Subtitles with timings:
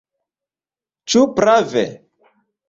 [1.13, 1.85] Ĉu prave?